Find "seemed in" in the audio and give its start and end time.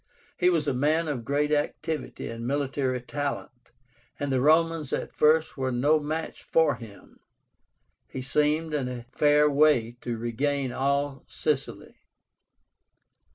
8.23-8.87